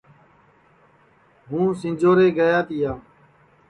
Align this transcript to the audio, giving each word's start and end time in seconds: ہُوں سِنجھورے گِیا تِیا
ہُوں 1.47 1.67
سِنجھورے 1.79 2.27
گِیا 2.37 2.59
تِیا 2.67 2.91